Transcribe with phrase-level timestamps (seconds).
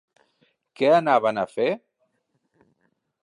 [0.81, 1.69] Què anaven a fer?